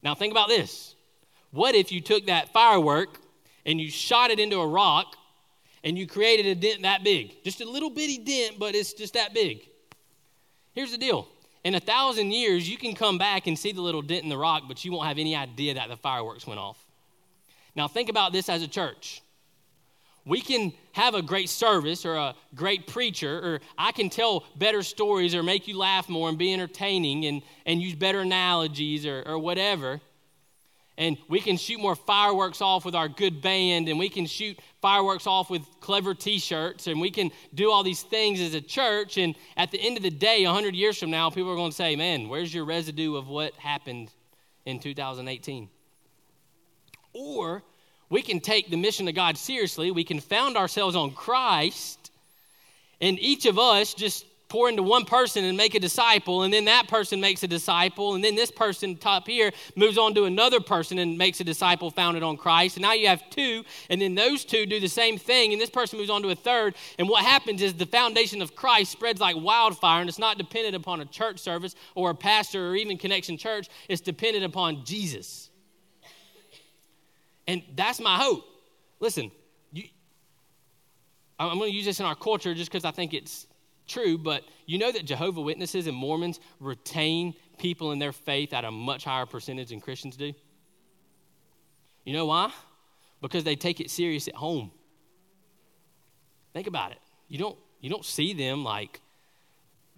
[0.05, 0.95] Now, think about this.
[1.51, 3.19] What if you took that firework
[3.65, 5.17] and you shot it into a rock
[5.83, 7.43] and you created a dent that big?
[7.43, 9.67] Just a little bitty dent, but it's just that big.
[10.73, 11.27] Here's the deal
[11.65, 14.37] in a thousand years, you can come back and see the little dent in the
[14.37, 16.77] rock, but you won't have any idea that the fireworks went off.
[17.75, 19.23] Now, think about this as a church.
[20.25, 24.81] We can have a great service or a great preacher, or I can tell better
[24.81, 29.23] stories or make you laugh more and be entertaining and, and use better analogies or,
[29.25, 30.01] or whatever.
[30.97, 34.57] And we can shoot more fireworks off with our good band, and we can shoot
[34.81, 38.61] fireworks off with clever t shirts, and we can do all these things as a
[38.61, 39.17] church.
[39.17, 41.75] And at the end of the day, 100 years from now, people are going to
[41.75, 44.09] say, Man, where's your residue of what happened
[44.65, 45.69] in 2018?
[47.11, 47.61] Or
[48.15, 49.91] we can take the mission of God seriously.
[49.91, 52.11] We can found ourselves on Christ,
[53.01, 56.63] and each of us just pour into one person and make a disciple, and then
[56.63, 60.61] that person makes a disciple, and then this person top here moves on to another
[60.61, 62.77] person and makes a disciple founded on Christ.
[62.77, 65.69] And now you have two, and then those two do the same thing, and this
[65.69, 66.75] person moves on to a third.
[66.97, 70.77] And what happens is the foundation of Christ spreads like wildfire, and it's not dependent
[70.77, 75.44] upon a church service or a pastor or even Connection Church, it's dependent upon Jesus.
[77.47, 78.43] And that's my hope.
[78.99, 79.31] Listen,
[79.71, 79.83] you,
[81.37, 83.47] I'm going to use this in our culture just because I think it's
[83.87, 88.65] true, but you know that Jehovah Witnesses and Mormons retain people in their faith at
[88.65, 90.33] a much higher percentage than Christians do?
[92.03, 92.51] You know why?
[93.21, 94.71] Because they take it serious at home.
[96.53, 96.99] Think about it.
[97.27, 99.01] You don't you don't see them like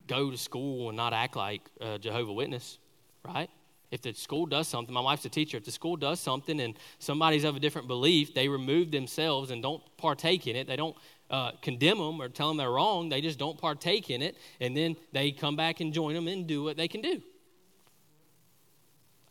[0.07, 2.79] go to school and not act like a Jehovah Witness,
[3.23, 3.49] right?
[3.89, 6.77] If the school does something, my wife's a teacher, if the school does something and
[6.99, 10.67] somebody's of a different belief, they remove themselves and don't partake in it.
[10.67, 10.95] They don't
[11.29, 13.07] uh, condemn them or tell them they're wrong.
[13.07, 16.45] They just don't partake in it, and then they come back and join them and
[16.45, 17.21] do what they can do.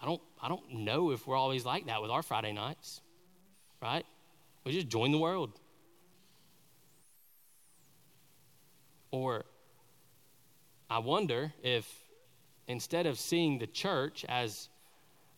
[0.01, 3.01] I don't, I don't know if we're always like that with our Friday nights,
[3.83, 4.05] right?
[4.65, 5.53] We just join the world.
[9.11, 9.45] Or
[10.89, 11.87] I wonder if
[12.69, 14.69] instead of seeing the church as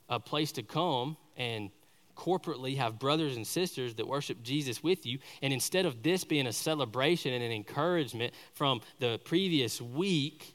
[0.08, 1.70] a place to come and
[2.16, 6.46] corporately have brothers and sisters that worship Jesus with you, and instead of this being
[6.46, 10.54] a celebration and an encouragement from the previous week,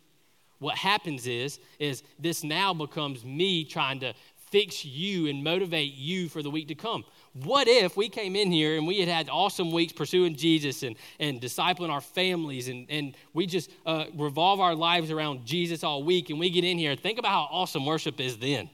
[0.60, 4.14] what happens is is this now becomes me trying to
[4.50, 7.04] fix you and motivate you for the week to come.
[7.34, 10.96] What if we came in here and we had had awesome weeks pursuing Jesus and,
[11.20, 16.04] and discipling our families and, and we just uh, revolve our lives around Jesus all
[16.04, 16.96] week and we get in here?
[16.96, 18.70] Think about how awesome worship is then.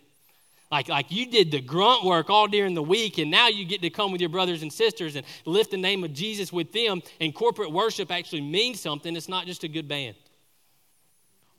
[0.72, 3.82] Like, like you did the grunt work all during the week, and now you get
[3.82, 7.02] to come with your brothers and sisters and lift the name of Jesus with them,
[7.20, 9.16] and corporate worship actually means something.
[9.16, 10.16] It's not just a good band.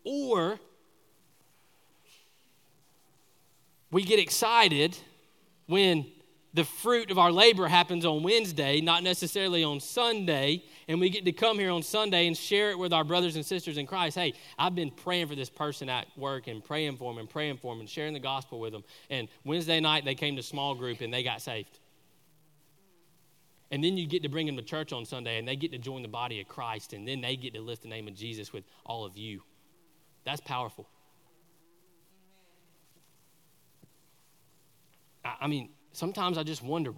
[0.05, 0.61] Or
[3.91, 4.97] we get excited
[5.67, 6.07] when
[6.53, 11.25] the fruit of our labor happens on Wednesday, not necessarily on Sunday, and we get
[11.25, 14.17] to come here on Sunday and share it with our brothers and sisters in Christ.
[14.17, 17.59] Hey, I've been praying for this person at work and praying for them and praying
[17.59, 18.83] for them and sharing the gospel with them.
[19.11, 21.79] And Wednesday night they came to small group and they got saved.
[23.71, 25.79] And then you get to bring them to church on Sunday and they get to
[25.79, 28.53] join the body of Christ and then they get to lift the name of Jesus
[28.53, 29.43] with all of you.
[30.25, 30.89] That's powerful.
[35.25, 36.93] I mean, sometimes I just wonder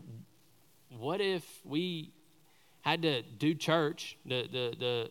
[0.99, 2.13] what if we
[2.83, 5.11] had to do church, the, the, the,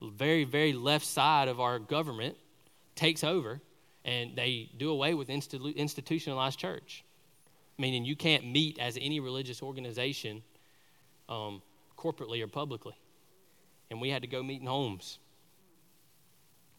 [0.00, 2.36] the very, very left side of our government
[2.94, 3.60] takes over
[4.04, 7.04] and they do away with institu- institutionalized church.
[7.78, 10.42] Meaning you can't meet as any religious organization
[11.28, 11.62] um,
[11.96, 12.94] corporately or publicly.
[13.90, 15.18] And we had to go meet in homes.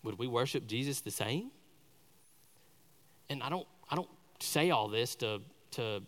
[0.04, 1.52] Would we worship Jesus the same?
[3.30, 6.02] And I don't, I don't say all this to, to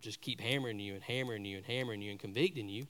[0.00, 2.86] just keep hammering you and hammering you and hammering you and convicting you.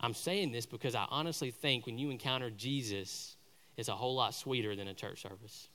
[0.00, 3.36] I'm saying this because I honestly think when you encounter Jesus,
[3.76, 5.68] it's a whole lot sweeter than a church service.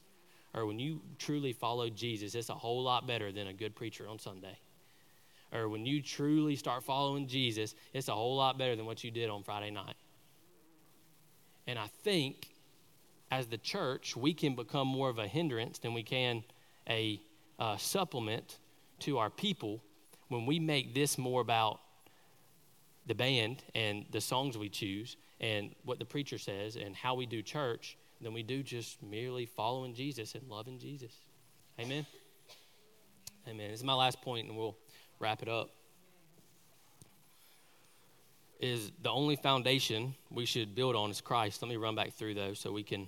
[0.53, 4.07] Or when you truly follow Jesus, it's a whole lot better than a good preacher
[4.07, 4.57] on Sunday.
[5.53, 9.11] Or when you truly start following Jesus, it's a whole lot better than what you
[9.11, 9.95] did on Friday night.
[11.67, 12.47] And I think
[13.31, 16.43] as the church, we can become more of a hindrance than we can
[16.89, 17.19] a
[17.59, 18.59] uh, supplement
[18.99, 19.81] to our people
[20.29, 21.79] when we make this more about
[23.05, 27.25] the band and the songs we choose and what the preacher says and how we
[27.25, 31.11] do church than we do just merely following Jesus and loving Jesus.
[31.79, 32.05] Amen.
[33.47, 33.69] Amen.
[33.69, 34.77] This is my last point, and we'll
[35.19, 35.69] wrap it up.
[38.59, 41.61] Is the only foundation we should build on is Christ.
[41.61, 43.07] Let me run back through those so we can.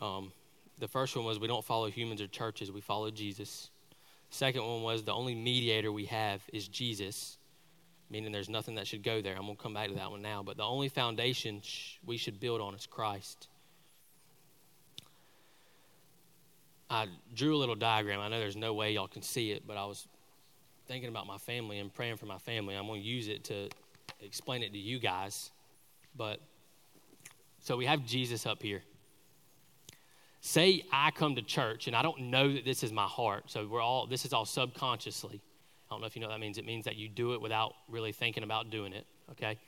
[0.00, 0.32] Um,
[0.78, 3.68] the first one was we don't follow humans or churches, we follow Jesus.
[4.30, 7.38] Second one was the only mediator we have is Jesus
[8.10, 9.36] meaning there's nothing that should go there.
[9.36, 10.42] I'm going to come back to that one now.
[10.42, 11.62] But the only foundation
[12.04, 13.48] we should build on is Christ.
[16.90, 18.18] I drew a little diagram.
[18.18, 20.08] I know there's no way y'all can see it, but I was
[20.88, 22.74] thinking about my family and praying for my family.
[22.74, 23.68] I'm going to use it to
[24.20, 25.52] explain it to you guys.
[26.16, 26.40] But
[27.60, 28.82] so we have Jesus up here.
[30.40, 33.44] Say I come to church and I don't know that this is my heart.
[33.46, 35.40] So we're all this is all subconsciously.
[35.90, 36.56] I don't know if you know what that means.
[36.56, 39.58] It means that you do it without really thinking about doing it, okay?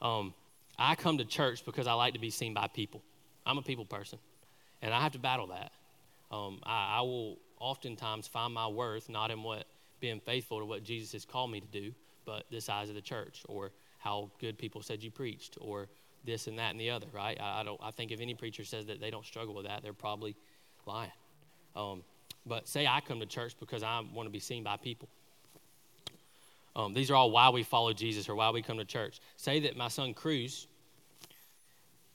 [0.00, 0.32] Um,
[0.78, 3.02] I come to church because I like to be seen by people.
[3.44, 4.18] I'm a people person,
[4.82, 5.72] and I have to battle that.
[6.30, 9.66] Um, I, I, will oftentimes find my worth not in what
[10.00, 11.92] being faithful to what Jesus has called me to do,
[12.24, 15.88] but the size of the church or how good people said you preached or
[16.24, 17.38] this and that and the other, right?
[17.40, 17.80] I, I don't.
[17.82, 20.36] I think if any preacher says that they don't struggle with that, they're probably
[20.86, 21.12] lying.
[21.76, 22.02] Um,
[22.46, 25.08] but say I come to church because I want to be seen by people.
[26.76, 29.20] Um, these are all why we follow Jesus or why we come to church.
[29.36, 30.66] Say that my son Cruz,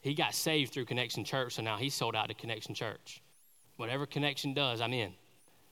[0.01, 3.21] he got saved through Connection Church, so now he's sold out to Connection Church.
[3.77, 5.13] Whatever Connection does, I'm in,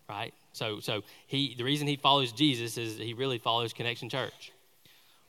[0.09, 0.33] right?
[0.53, 4.53] So, so he the reason he follows Jesus is he really follows Connection Church.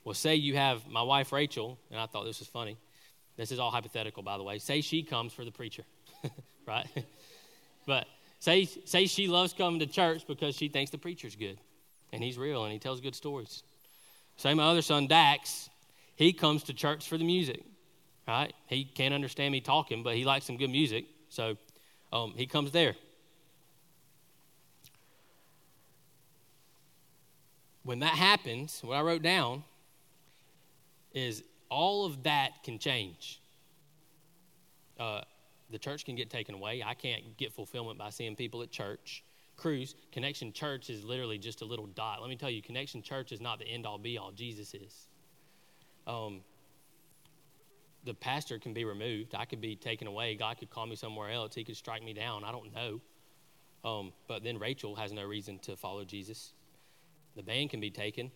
[0.04, 2.76] Well, say you have my wife Rachel, and I thought this was funny.
[3.38, 4.58] This is all hypothetical, by the way.
[4.58, 5.84] Say she comes for the preacher,
[6.66, 6.86] right?
[7.86, 8.06] but
[8.40, 11.56] say say she loves coming to church because she thinks the preacher's good
[12.12, 13.62] and he's real and he tells good stories.
[14.36, 15.70] Same my other son, Dax,
[16.16, 17.64] he comes to church for the music,
[18.26, 18.52] right?
[18.66, 21.56] He can't understand me talking, but he likes some good music, so
[22.12, 22.96] um, he comes there.
[27.84, 29.62] When that happens, what I wrote down
[31.14, 33.40] is all of that can change.
[34.98, 35.22] Uh,
[35.70, 36.82] the church can get taken away.
[36.84, 39.22] I can't get fulfillment by seeing people at church.
[39.56, 42.20] Cruz, Connection Church is literally just a little dot.
[42.20, 44.30] Let me tell you, Connection Church is not the end all be all.
[44.30, 45.08] Jesus is.
[46.06, 46.40] Um,
[48.04, 49.34] the pastor can be removed.
[49.34, 50.36] I could be taken away.
[50.36, 51.54] God could call me somewhere else.
[51.54, 52.44] He could strike me down.
[52.44, 53.00] I don't know.
[53.84, 56.52] Um, but then Rachel has no reason to follow Jesus.
[57.36, 58.30] The band can be taken.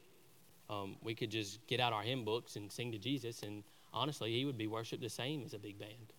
[0.73, 3.63] Um, we could just get out our hymn books and sing to Jesus, and
[3.93, 6.13] honestly, he would be worshiped the same as a big band.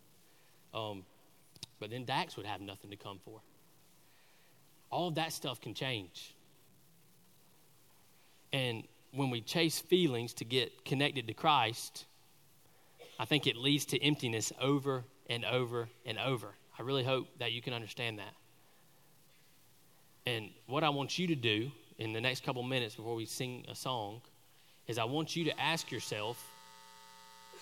[0.73, 1.03] Um,
[1.79, 3.41] but then Dax would have nothing to come for
[4.93, 6.35] all that stuff can change.
[8.53, 12.05] And when we chase feelings to get connected to Christ,
[13.19, 16.49] I think it leads to emptiness over and over and over.
[16.77, 18.33] I really hope that you can understand that.
[20.25, 23.65] And what I want you to do in the next couple minutes before we sing
[23.67, 24.21] a song
[24.87, 26.43] is I want you to ask yourself,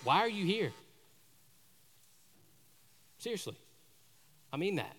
[0.04, 0.72] why are you here?
[3.20, 3.56] Seriously.
[4.52, 4.96] I mean that.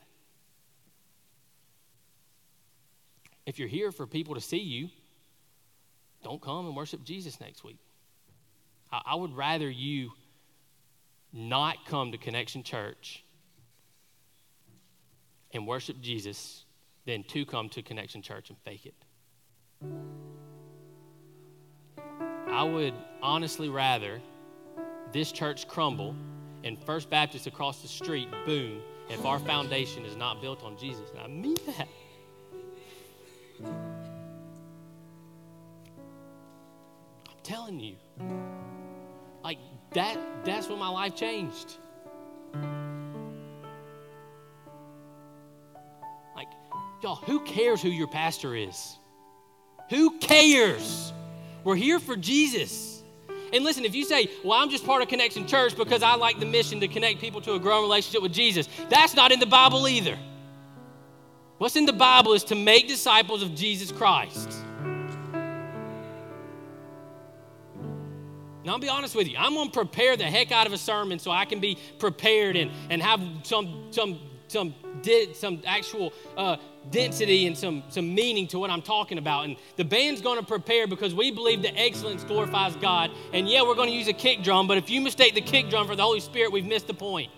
[3.45, 4.89] If you're here for people to see you,
[6.23, 7.79] don't come and worship Jesus next week.
[8.93, 10.12] I, I would rather you
[11.33, 13.25] not come to Connection Church
[15.53, 16.64] and worship Jesus
[17.05, 18.95] than to come to Connection Church and fake it.
[22.53, 22.93] I would
[23.23, 24.21] honestly rather
[25.11, 26.15] this church crumble
[26.65, 31.09] and First Baptist across the street boom if our foundation is not built on Jesus.
[31.11, 31.89] And I mean that.
[37.27, 37.97] I'm telling you.
[39.43, 39.59] Like
[39.95, 41.79] that that's when my life changed.
[46.37, 46.49] Like
[47.03, 48.99] y'all, who cares who your pastor is?
[49.89, 51.15] Who cares?
[51.65, 53.03] We're here for Jesus.
[53.53, 56.41] And listen, if you say, well, I'm just part of Connection Church because I like
[56.41, 59.47] the mission to connect people to a growing relationship with Jesus, that's not in the
[59.47, 60.19] Bible either.
[61.59, 64.51] What's in the Bible is to make disciples of Jesus Christ.
[68.65, 69.37] Now, I'll be honest with you.
[69.39, 72.57] I'm going to prepare the heck out of a sermon so I can be prepared
[72.57, 76.57] and, and have some, some, some, did, some actual uh,
[76.91, 79.45] density and some, some meaning to what I'm talking about.
[79.45, 83.11] And the band's going to prepare because we believe that excellence glorifies God.
[83.33, 85.70] And yeah, we're going to use a kick drum, but if you mistake the kick
[85.70, 87.30] drum for the Holy Spirit, we've missed the point.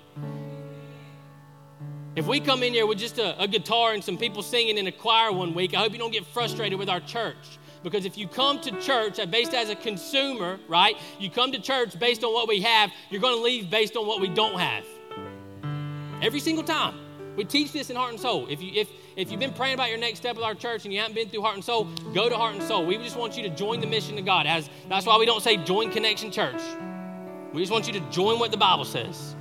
[2.16, 4.86] If we come in here with just a, a guitar and some people singing in
[4.86, 7.58] a choir one week, I hope you don't get frustrated with our church.
[7.82, 10.96] Because if you come to church based as a consumer, right?
[11.18, 14.06] You come to church based on what we have, you're going to leave based on
[14.06, 14.84] what we don't have.
[16.22, 17.00] Every single time.
[17.36, 18.46] We teach this in Heart and Soul.
[18.48, 20.92] If, you, if, if you've been praying about your next step with our church and
[20.92, 21.84] you haven't been through Heart and Soul,
[22.14, 22.84] go to Heart and Soul.
[22.84, 24.46] We just want you to join the mission of God.
[24.46, 26.60] As, that's why we don't say join Connection Church.
[27.52, 29.36] We just want you to join what the Bible says.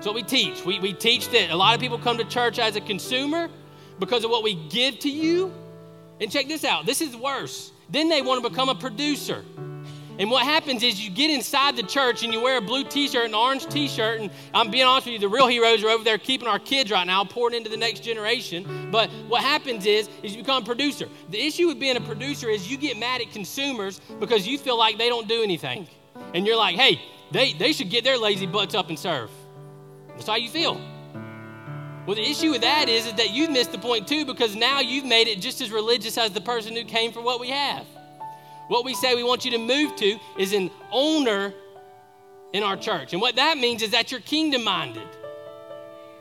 [0.00, 0.64] So we teach.
[0.64, 3.48] We, we teach that a lot of people come to church as a consumer
[3.98, 5.52] because of what we give to you.
[6.20, 7.72] And check this out this is worse.
[7.88, 9.44] Then they want to become a producer.
[10.18, 13.08] And what happens is you get inside the church and you wear a blue t
[13.08, 14.20] shirt and an orange t shirt.
[14.20, 16.90] And I'm being honest with you, the real heroes are over there keeping our kids
[16.90, 18.90] right now, pouring into the next generation.
[18.90, 21.08] But what happens is, is you become a producer.
[21.30, 24.78] The issue with being a producer is you get mad at consumers because you feel
[24.78, 25.88] like they don't do anything.
[26.34, 27.00] And you're like, hey,
[27.30, 29.30] they, they should get their lazy butts up and serve.
[30.08, 30.80] That's how you feel.
[32.06, 34.80] Well, the issue with that is, is that you've missed the point too because now
[34.80, 37.86] you've made it just as religious as the person who came for what we have.
[38.72, 41.52] What we say we want you to move to is an owner
[42.54, 43.12] in our church.
[43.12, 45.06] And what that means is that you're kingdom minded.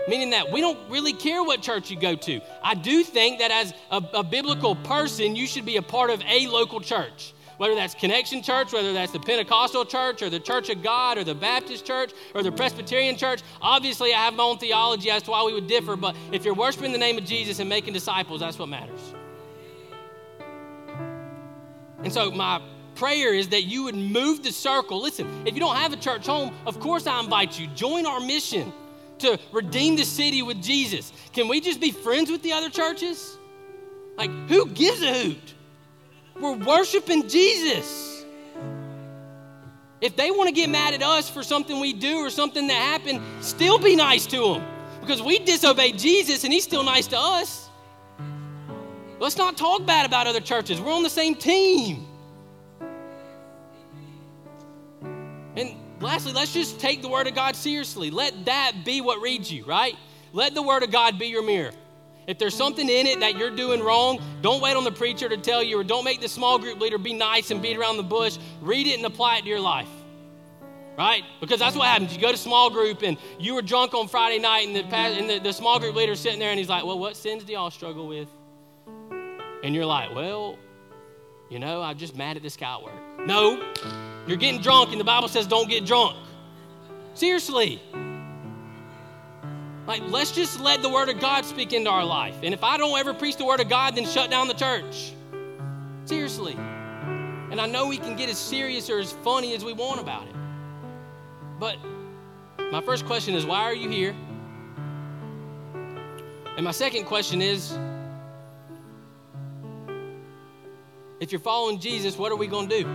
[0.09, 2.41] Meaning that we don't really care what church you go to.
[2.61, 6.21] I do think that as a, a biblical person, you should be a part of
[6.27, 10.71] a local church whether that's Connection Church, whether that's the Pentecostal Church, or the Church
[10.71, 13.43] of God, or the Baptist Church, or the Presbyterian Church.
[13.61, 16.55] Obviously, I have my own theology as to why we would differ, but if you're
[16.55, 19.13] worshiping the name of Jesus and making disciples, that's what matters.
[22.03, 22.61] And so, my
[22.95, 25.01] prayer is that you would move the circle.
[25.01, 27.67] Listen, if you don't have a church home, of course I invite you.
[27.67, 28.71] Join our mission
[29.19, 31.13] to redeem the city with Jesus.
[31.33, 33.37] Can we just be friends with the other churches?
[34.17, 35.53] Like, who gives a hoot?
[36.39, 38.25] We're worshiping Jesus.
[40.01, 42.73] If they want to get mad at us for something we do or something that
[42.73, 44.63] happened, still be nice to them
[44.99, 47.69] because we disobeyed Jesus and he's still nice to us.
[49.21, 50.81] Let's not talk bad about other churches.
[50.81, 52.07] We're on the same team.
[55.55, 58.09] And lastly, let's just take the Word of God seriously.
[58.09, 59.95] Let that be what reads you, right?
[60.33, 61.69] Let the Word of God be your mirror.
[62.25, 65.37] If there's something in it that you're doing wrong, don't wait on the preacher to
[65.37, 68.03] tell you, or don't make the small group leader be nice and beat around the
[68.03, 68.39] bush.
[68.59, 69.89] Read it and apply it to your life.
[70.97, 71.21] Right?
[71.39, 72.11] Because that's what happens.
[72.11, 75.29] You go to small group and you were drunk on Friday night, and the, and
[75.29, 77.69] the, the small group leader's sitting there and he's like, Well, what sins do y'all
[77.69, 78.27] struggle with?
[79.63, 80.57] And you're like, well,
[81.49, 82.93] you know, I'm just mad at this guy at work.
[83.27, 83.61] No,
[84.25, 86.17] you're getting drunk, and the Bible says don't get drunk.
[87.13, 87.81] Seriously.
[89.87, 92.35] Like, let's just let the Word of God speak into our life.
[92.43, 95.11] And if I don't ever preach the Word of God, then shut down the church.
[96.05, 96.53] Seriously.
[96.53, 100.27] And I know we can get as serious or as funny as we want about
[100.27, 100.35] it.
[101.59, 101.77] But
[102.71, 104.15] my first question is why are you here?
[106.55, 107.77] And my second question is
[111.21, 112.89] If you're following Jesus, what are we going to do?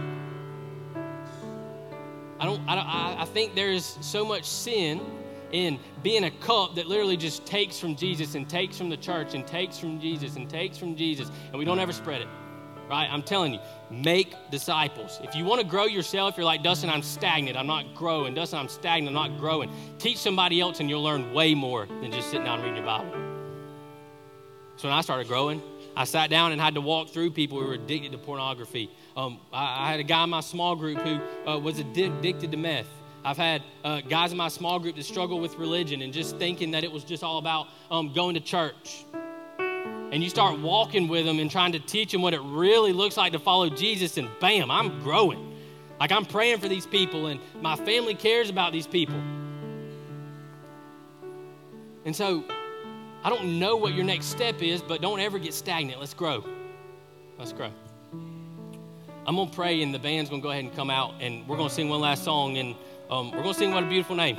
[2.40, 2.86] I don't, I, don't,
[3.20, 5.00] I think there's so much sin
[5.52, 9.34] in being a cup that literally just takes from Jesus and takes from the church
[9.34, 12.26] and takes from Jesus and takes from Jesus, and we don't ever spread it.
[12.90, 13.08] Right?
[13.08, 13.60] I'm telling you,
[13.92, 15.20] make disciples.
[15.22, 17.56] If you want to grow yourself, you're like, Dustin, I'm stagnant.
[17.56, 18.34] I'm not growing.
[18.34, 19.16] Dustin, I'm stagnant.
[19.16, 19.70] I'm not growing.
[20.00, 23.12] Teach somebody else, and you'll learn way more than just sitting down reading your Bible.
[24.76, 25.62] So when I started growing,
[25.96, 28.90] I sat down and had to walk through people who were addicted to pornography.
[29.16, 31.20] Um, I, I, had a guy in my small group who
[31.50, 32.86] uh, was addicted to meth.
[33.24, 36.70] I've had uh, guys in my small group that struggle with religion and just thinking
[36.72, 39.04] that it was just all about um, going to church.
[39.58, 43.16] And you start walking with them and trying to teach them what it really looks
[43.16, 45.54] like to follow Jesus, and bam, I'm growing.
[45.98, 49.16] Like I'm praying for these people, and my family cares about these people.
[52.04, 52.44] And so,
[53.26, 55.98] I don't know what your next step is, but don't ever get stagnant.
[55.98, 56.44] Let's grow.
[57.40, 57.72] Let's grow.
[59.26, 61.44] I'm going to pray, and the band's going to go ahead and come out, and
[61.48, 62.56] we're going to sing one last song.
[62.56, 62.76] And
[63.10, 64.38] um, we're going to sing What a Beautiful Name.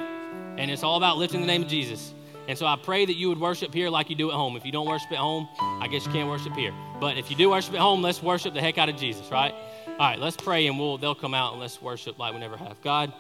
[0.58, 2.14] And it's all about lifting the name of Jesus.
[2.48, 4.56] And so I pray that you would worship here like you do at home.
[4.56, 6.74] If you don't worship at home, I guess you can't worship here.
[7.02, 9.54] But if you do worship at home, let's worship the heck out of Jesus, right?
[9.86, 12.56] All right, let's pray and we'll they'll come out and let's worship like we never
[12.56, 12.82] have.
[12.82, 13.12] God,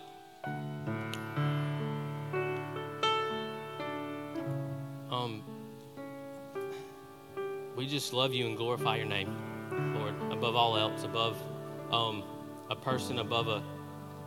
[7.77, 9.37] we just love you and glorify your name,
[9.93, 11.37] Lord, above all else, above
[11.91, 12.23] um,
[12.71, 13.61] a person, above a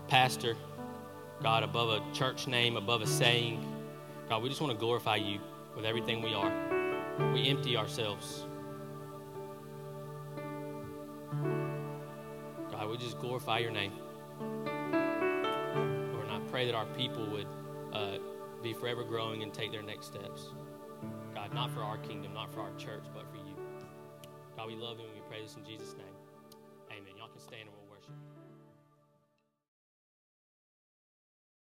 [0.07, 0.57] pastor,
[1.42, 3.61] God, above a church name, above a saying.
[4.28, 5.40] God, we just want to glorify you
[5.74, 6.53] with everything we are.
[7.32, 8.44] We empty ourselves.
[12.70, 13.94] God, we just glorify your name.
[14.38, 17.48] Lord, and I pray that our people would
[17.92, 18.18] uh,
[18.62, 20.51] be forever growing and take their next steps.
[21.34, 23.39] God, not for our kingdom, not for our church, but for.
[24.61, 26.10] God, we love you and we pray this in Jesus' name.